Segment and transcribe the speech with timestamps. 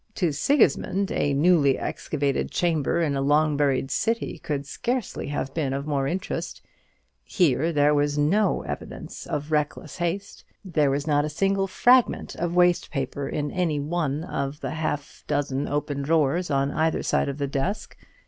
[0.15, 5.79] To Sigismund a newly excavated chamber in a long buried city could scarcely have been
[5.85, 6.65] more interesting.
[7.23, 10.43] Here there was no evidence of reckless haste.
[10.65, 15.23] There was not a single fragment of waste paper in any one of the half
[15.27, 17.95] dozen open drawers on either side of the desk.